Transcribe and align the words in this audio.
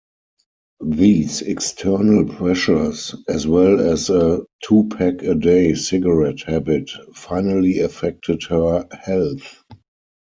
These 0.83 1.43
external 1.43 2.25
pressures, 2.25 3.13
as 3.29 3.45
well 3.45 3.79
as 3.79 4.09
a 4.09 4.41
two-pack-a-day 4.63 5.75
cigarette 5.75 6.41
habit, 6.41 6.89
finally 7.13 7.81
affected 7.81 8.41
her 8.45 8.87
health. 8.91 9.61